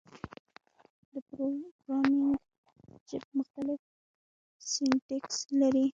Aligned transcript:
د 1.11 1.13
پروګرامینګ 1.29 2.39
ژبې 3.09 3.31
مختلف 3.39 3.79
سینټکس 4.69 5.39
لري. 5.59 5.85